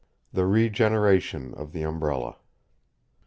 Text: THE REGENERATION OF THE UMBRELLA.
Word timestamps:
THE 0.33 0.47
REGENERATION 0.47 1.53
OF 1.53 1.73
THE 1.73 1.83
UMBRELLA. 1.85 2.37